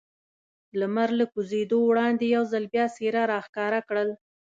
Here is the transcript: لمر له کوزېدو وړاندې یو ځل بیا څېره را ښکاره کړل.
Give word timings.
لمر 0.79 1.09
له 1.19 1.25
کوزېدو 1.33 1.79
وړاندې 1.89 2.25
یو 2.35 2.43
ځل 2.51 2.63
بیا 2.73 2.85
څېره 2.95 3.23
را 3.31 3.39
ښکاره 3.45 3.79
کړل. 3.87 4.09